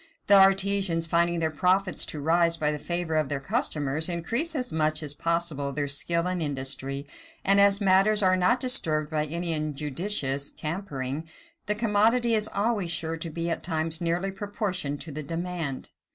The 0.25 0.33
artisans, 0.33 1.05
finding 1.05 1.39
their 1.41 1.51
profits 1.51 2.07
to 2.07 2.19
rise 2.19 2.57
by 2.57 2.71
the 2.71 2.79
favor 2.79 3.15
of 3.17 3.29
their 3.29 3.39
customers, 3.39 4.09
increase 4.09 4.55
as 4.55 4.73
much 4.73 5.03
as 5.03 5.13
possible 5.13 5.71
their 5.71 5.87
skill 5.87 6.25
and 6.25 6.41
industry; 6.41 7.05
and 7.45 7.61
as 7.61 7.79
matters 7.79 8.23
are 8.23 8.35
not 8.35 8.59
disturbed 8.59 9.11
by 9.11 9.27
any 9.27 9.53
injudicious 9.53 10.49
tampering, 10.49 11.29
the 11.67 11.75
commodity 11.75 12.33
is 12.33 12.47
always 12.51 12.89
sure 12.89 13.17
to 13.17 13.29
be 13.29 13.51
at 13.51 13.59
all 13.59 13.61
times 13.61 14.01
nearly 14.01 14.31
proportioned 14.31 14.99
to 15.01 15.11
the 15.11 15.21
demand. 15.21 15.91